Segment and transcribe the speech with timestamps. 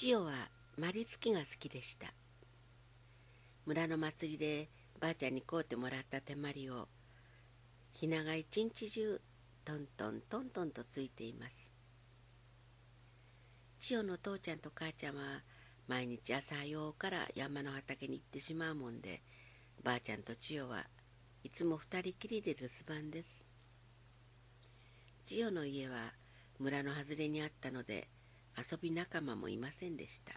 [0.00, 0.32] 千代は
[0.78, 2.06] まりつきが好きでした。
[3.66, 6.88] 村の祭りでばあちゃんに買うてもらった手まりを
[7.92, 9.20] ひなが一日中
[9.62, 11.70] トントントントンとついています。
[13.80, 15.42] 千代の父ちゃんと母ちゃんは
[15.86, 19.20] 毎日朝早うから山の畑に行ってしまうもんで
[19.84, 20.86] ばあちゃんと千代は
[21.44, 23.44] いつも二人きりで留守番です。
[25.26, 26.14] 千代の家は
[26.58, 28.08] 村の外れにあったので
[28.60, 30.34] 遊び仲間もいませんでした。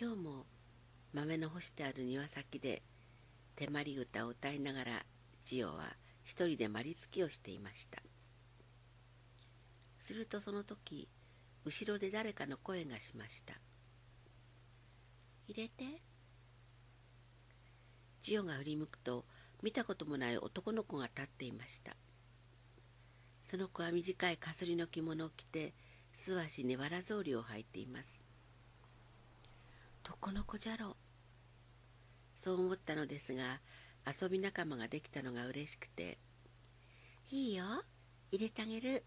[0.00, 0.46] 今日も
[1.12, 2.84] 豆の干してある庭先で
[3.56, 5.02] 手まり歌を歌いながら
[5.44, 8.00] 千代は一人でまりつきをしていました。
[9.98, 11.08] するとその時
[11.64, 13.54] 後ろで誰かの声がしました
[15.48, 16.00] 「入れて」
[18.22, 19.24] 千代が振り向くと
[19.60, 21.96] 見たこともない男の子が立っていました。
[23.44, 25.74] その子は短いかすりの着物を着て
[26.24, 28.20] 素足にわら草履を履いています。
[30.04, 30.96] どこの子じゃろう？
[32.36, 33.60] そう思ったのですが
[34.06, 36.18] 遊び仲間ができたのが嬉しくて
[37.32, 37.64] 「いいよ
[38.30, 39.04] 入れてあげる」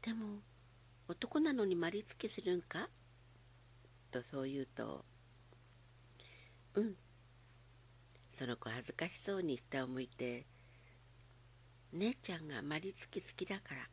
[0.00, 0.42] でも
[1.08, 2.88] 男なのにまりつきするんか？
[4.12, 5.04] とそう言うと
[6.74, 6.96] 「うん」
[8.38, 10.46] その子恥ずかしそうに下を向いて
[11.92, 13.88] 「姉ちゃんがまりつき好きだから」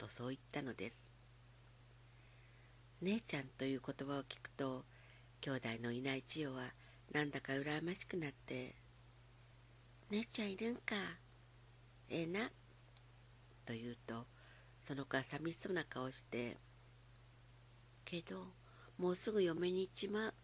[0.00, 1.12] とそう言ったのです。
[3.02, 4.86] 姉ちゃんという言葉を聞くと
[5.42, 6.62] 兄弟のいない千代は
[7.12, 8.74] なんだか羨ましくなって
[10.10, 10.96] 「姉ちゃんいるんか
[12.08, 12.50] ええな」
[13.64, 14.26] と言うと
[14.80, 16.58] その子は寂しそうな顔して
[18.04, 18.52] 「けど
[18.98, 20.34] もうすぐ嫁に行っちまう」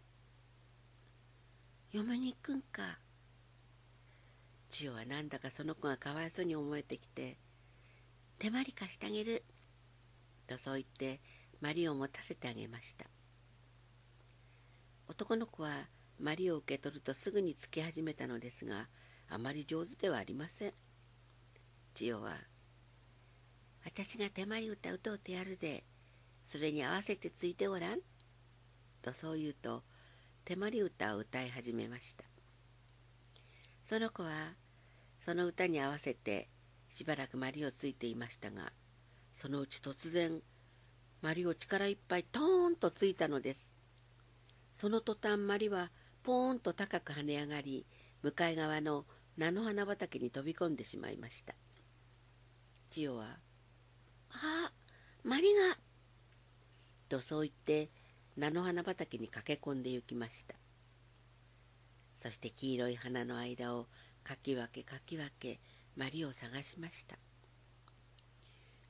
[1.93, 2.99] 「嫁に行くんか」
[4.71, 7.37] 千代はなんだかその子がかわいそうに思えてきて
[8.39, 9.45] 「手まり貸してあげる」
[10.47, 11.21] とそう言って
[11.61, 13.07] マリを持たせてあげました。
[15.09, 15.89] 男の子は
[16.19, 18.89] マリを受け取るとすぐにつき始めたのですが
[19.29, 20.75] あまり上手ではありません。
[21.95, 22.39] 千代は
[23.85, 25.85] 「私が手まり歌歌うてやるで
[26.45, 28.01] それに合わせてついておらん」
[29.03, 29.85] とそう言うと
[30.45, 32.25] 手まり歌を歌い始めました。
[33.85, 34.55] その子は
[35.25, 36.49] その歌に合わせて
[36.97, 38.73] しばらくまりをついていましたが
[39.35, 40.41] そのうち突然
[41.21, 43.71] まりを力いっぱいトーンとついたのです。
[44.77, 45.91] その途端まりは
[46.23, 47.87] ポーンと高く跳ね上がり
[48.23, 49.05] 向かい側の
[49.37, 51.55] 菜の花畑に飛び込んでしまいました。
[52.91, 53.39] 千代は
[54.33, 54.73] 「あ
[55.23, 55.79] まりが!」
[57.11, 57.91] とそう言って
[58.37, 60.55] 菜の花畑に駆け込んで行きました。
[62.23, 63.87] そして黄色い花の間を
[64.25, 65.61] かき分けかき分け
[65.97, 67.17] まりを探しました。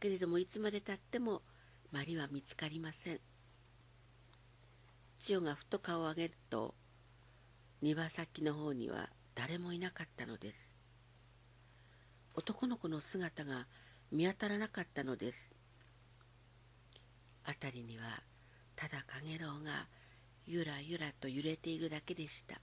[0.01, 1.43] けれどもいつまでたっても
[1.91, 3.21] まりは見つかりません。
[5.21, 6.75] 千代がふと顔を上げると
[7.81, 10.73] 庭先の方には誰もいなかったのです。
[12.35, 13.67] 男の子の姿が
[14.13, 15.53] 見当たらなかったのです。
[17.45, 18.23] 辺りには
[18.75, 19.87] ただかげろうが
[20.47, 22.61] ゆらゆらと揺れているだけでした。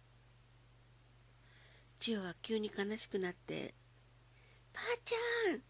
[2.00, 3.74] 千代は急に悲しくなって
[4.74, 5.62] 「ばあちゃん!」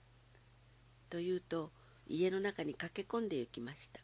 [1.10, 1.72] と言うと
[2.08, 4.02] 家の中に駆け込んで行きました。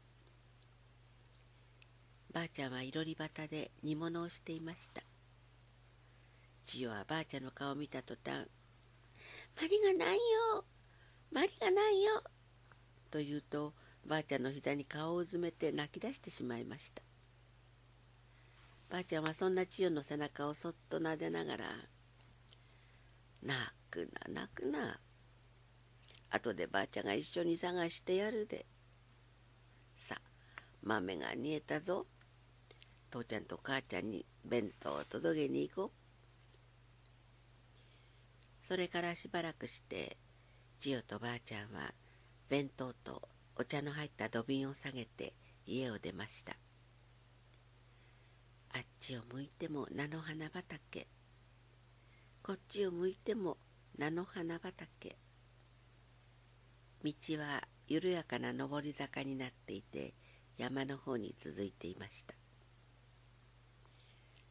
[2.32, 5.02] ばあちゃんはいろり端で煮物をしていました。
[6.66, 8.48] 千代はばあちゃんの顔を見た途端
[9.60, 10.66] 「まりがないよ。
[11.32, 12.24] まりがないよ」
[13.10, 13.74] と言うと
[14.06, 17.02] ばあちゃんの膝に顔をうずめて泣き出してしまいました。
[18.90, 21.90] ばあちゃんはそんな千代の背中をそっと撫でながら
[23.42, 25.00] 「泣くな泣くな
[26.30, 28.66] 後でばあちゃんが一緒に探してやるで。
[29.96, 30.22] さ
[30.84, 32.06] 豆が煮えたぞ。
[33.10, 36.00] 父ちゃんと母ちゃんに弁当を届けに行こう。
[38.70, 40.18] それからしばらくして
[40.80, 41.92] 千代とばあちゃんは
[42.50, 45.34] 弁当とお茶の入った土瓶を下げて
[45.66, 46.56] 家を出ました
[48.72, 51.08] あっちを向いても菜の花畑
[52.44, 53.58] こっちを向いても
[53.98, 55.18] 菜の花畑。
[57.04, 60.14] 道は緩やかな上り坂になっていて
[60.58, 62.36] 山の方に続いていました。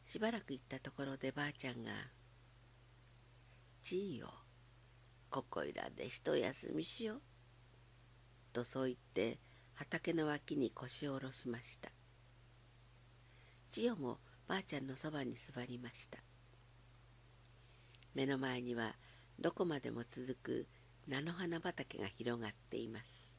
[0.06, 1.90] しばらく行ったところでばあちゃんが
[3.84, 4.32] 「ちいよ
[5.30, 7.22] ここいらで一休みしよう」
[8.54, 9.38] とそう言って
[9.74, 11.90] 畑の脇に腰を下ろしました。
[13.70, 16.18] 千代もばあちゃんのそばに座りました。
[18.14, 18.96] 目の前には
[19.40, 20.66] どこまでも続く
[21.06, 23.32] 菜の花畑が広がっています。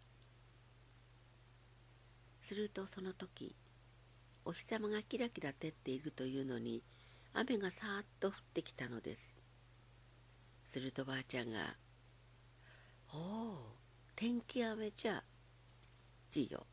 [2.42, 3.56] するとその時
[4.46, 6.84] お日様がキラキラ照っているというのに
[7.34, 9.36] 雨がさーっと降ってきたのです。
[10.72, 11.76] するとばあちゃんが
[13.14, 13.76] 「おお
[14.16, 15.24] 天気雨じゃ
[16.32, 16.66] じよ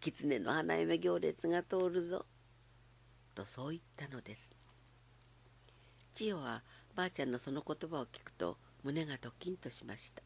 [0.00, 2.26] 狐の花嫁行列が通るぞ」
[3.34, 4.49] とそう言ったのです。
[6.20, 6.62] 千代は
[6.94, 10.22] ばあちゃんのその言葉を聞くと胸がドキンとしました。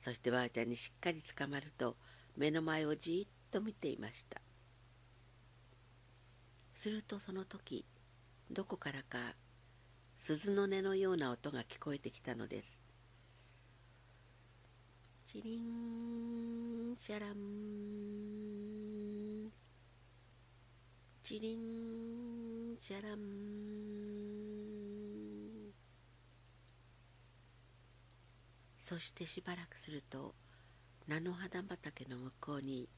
[0.00, 1.94] そしてばあちゃんにしっかりつかまると
[2.36, 4.40] 目の前をじっと見ていました。
[6.74, 7.84] するとその時
[8.50, 9.36] どこからか
[10.18, 12.80] 鈴の音のような音が聞こえてきたのです。
[15.28, 17.34] チリンシャラン。
[21.22, 23.77] チリンシャラン。
[28.88, 30.34] そしてしばらくすると
[31.08, 32.88] 菜の花畑の向こうに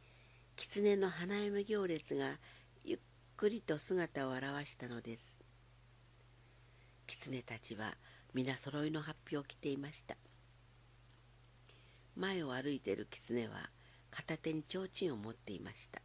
[0.55, 2.39] 狐の花嫁行列が
[2.85, 2.99] ゆっ
[3.37, 5.35] くりと姿を現したのです。
[7.09, 7.97] 狐たちは
[8.35, 10.17] 皆揃いの法被を着ていました。
[12.15, 13.69] 前を歩いている狐は
[14.13, 16.01] 片手に提灯を持っていました。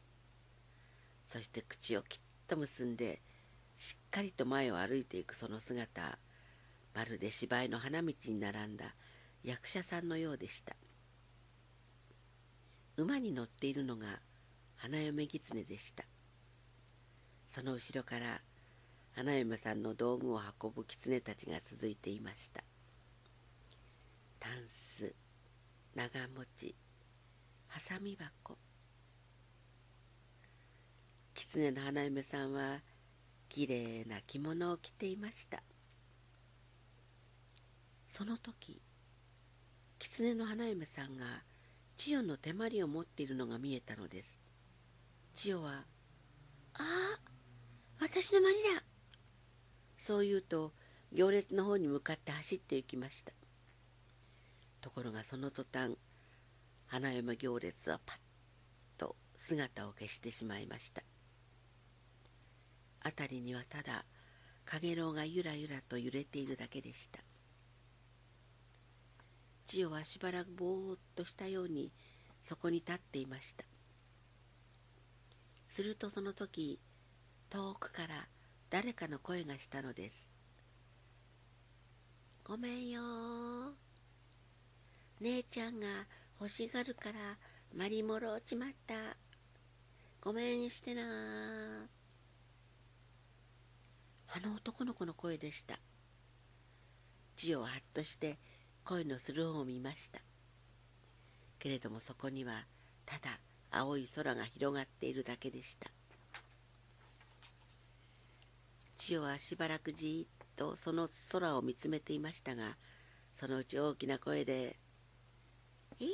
[1.27, 3.21] そして口をきっと結んで
[3.77, 6.17] しっかりと前を歩いていくその姿
[6.95, 8.95] まるで芝居の花道に並んだ
[9.45, 10.75] 役者さんのようでした。
[12.97, 14.19] 馬に乗っているのが
[14.75, 16.03] 花嫁狐でした。
[17.51, 18.41] その後ろから
[19.11, 22.63] 花嫁さんの道具を運ぶ狐たちが続いていました。
[24.39, 24.53] タン
[24.97, 25.13] ス
[25.93, 26.75] 長持ち
[27.67, 28.57] はさみ箱。
[31.35, 32.79] 狐の花嫁さんは
[33.47, 35.61] きれいな着物を着ていました。
[38.09, 38.81] その時
[40.07, 41.25] 狐の花嫁さんが
[41.97, 44.39] 千代の手まりを持っているのが見えたのです。
[45.33, 45.85] 千代は
[46.77, 47.19] 「ああ
[47.99, 48.83] 私のまりだ!」
[49.97, 50.73] そう言うと
[51.11, 53.33] 行列の方に向かって走って行きました。
[54.79, 55.97] ところがその途端
[56.85, 58.19] 花嫁行列はパッ
[58.99, 61.03] と姿を消してしまいました。
[63.03, 64.05] 辺りにはただ
[64.65, 67.24] かげろうがゆらゆらと揺れているだけでした。
[69.67, 71.91] 千代はしばらくぼーっとしたように
[72.43, 73.65] そこに立っていました。
[75.75, 76.79] するとその時
[77.49, 78.29] 遠くから
[78.69, 80.29] 誰かの声がしたのです
[82.45, 83.73] 「ごめんよ
[85.19, 86.07] 姉ちゃんが
[86.39, 87.37] 欲しがるから
[87.73, 89.17] マリモロ落ちまった
[90.21, 91.89] ごめんしてな」
[94.27, 95.79] あの男の子の声でした。
[97.35, 98.39] 千代ははっとして
[98.85, 100.21] 声のする方を見ました。
[101.57, 102.65] けれどもそこには
[103.05, 103.39] ただ
[103.71, 105.89] 青い空が広がっているだけでした。
[108.97, 112.77] 千代はしばらくじっとその空を見つめていましたが
[113.35, 114.79] そのうち大きな声で
[115.99, 116.13] 「いいよ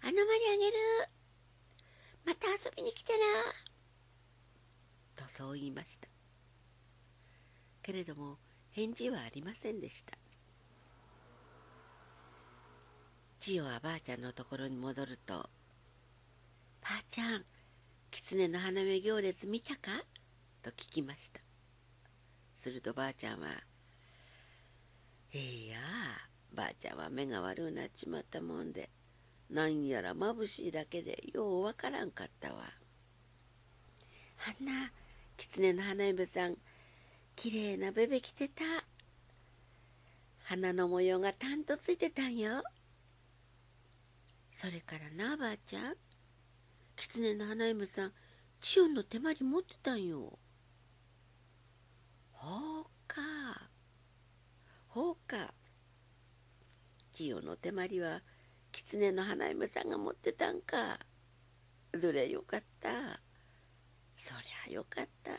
[0.00, 0.20] あのまり
[0.54, 0.76] あげる
[2.24, 3.12] また遊びに来て
[5.16, 6.08] な」とそう言いました。
[7.82, 8.38] けれども
[8.70, 10.18] 返事はありませんでした。
[13.48, 15.48] 千代はばあちゃんのところに戻ると
[16.84, 17.46] 「ばあちゃん
[18.10, 20.04] 狐の花芽行列見たか?」
[20.60, 21.40] と聞きました
[22.58, 23.64] するとばあちゃんは
[25.32, 25.78] 「いや
[26.52, 28.90] ばあちゃんは目が悪くなっちまったもんで
[29.48, 32.70] なんやらまぶしいだけでようわからんかったわ」
[34.46, 34.92] あんな
[35.38, 36.58] 狐の花嫁さん
[37.34, 38.62] きれいなベベ着てた
[40.42, 42.62] 花の模様がたんとついてたんよ
[44.60, 45.94] それからなばあちゃん
[46.96, 48.12] 狐の花嫁さん
[48.60, 50.36] 千代の手まり持ってたんよ。
[52.32, 53.14] ほうか。
[54.88, 55.54] ほうか。
[57.12, 58.20] 千代の手まりは
[58.72, 60.98] 狐の花嫁さんが持ってたんか。
[61.96, 62.90] そりゃよかった。
[64.18, 64.34] そ
[64.66, 65.30] りゃよかった。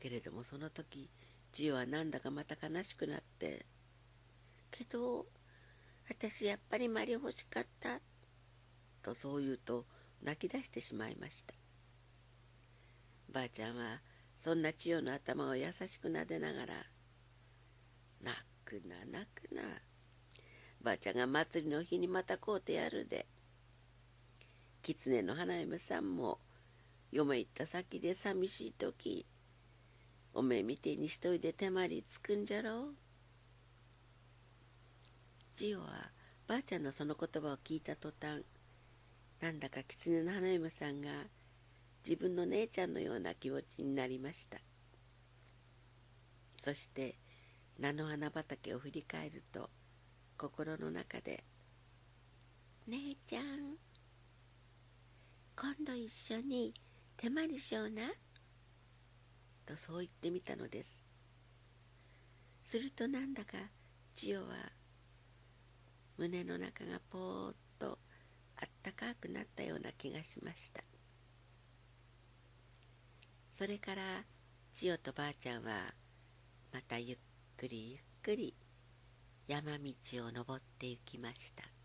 [0.00, 1.10] けれどもその時
[1.52, 3.66] 千代はなんだかまた悲しくなって。
[4.70, 5.26] けど
[6.08, 8.00] 私やっぱりマリ欲しかった。
[9.02, 9.86] とそう言うと
[10.22, 11.54] 泣き出してしまいました。
[13.30, 14.00] ばあちゃんは
[14.38, 16.86] そんな千代の頭を優しくなでながら
[18.22, 19.62] 「泣くな泣くな。
[20.80, 23.26] ばあちゃんが祭りの日にまた買うてやるで。
[24.82, 26.40] 狐の花嫁さんも
[27.10, 29.26] 嫁行った先で寂しい時
[30.32, 32.94] おめえみてえに一人で手まりつくんじゃろう」
[35.58, 35.88] 千代は
[36.46, 38.44] ばあちゃんのその言葉を聞いた途端
[39.40, 41.08] なんだか狐の花嫁さんが
[42.08, 44.58] 自分の姉ちゃんのような気持ちになりました。
[46.62, 47.16] そして
[47.76, 49.68] 菜の花畑を振り返ると
[50.36, 51.42] 心の中で
[52.86, 53.78] 「姉ちゃん
[55.56, 56.72] 今度一緒に
[57.16, 58.12] 手まりしような」
[59.66, 61.02] とそう言ってみたのです。
[62.62, 63.58] するとなんだか
[64.14, 64.77] 千代は
[66.18, 67.98] 胸の中がポーっと
[68.56, 70.82] あったかくなったような気がしました。
[73.52, 74.26] それから
[74.74, 75.94] 千代とばあちゃんは
[76.72, 77.18] またゆっ
[77.56, 78.56] くりゆっくり
[79.46, 79.94] 山道
[80.26, 81.77] を登って行きました。